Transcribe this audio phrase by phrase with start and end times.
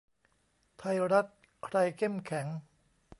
[0.77, 1.27] ไทยรัฐ
[1.65, 2.47] ใครเข้มแข็ง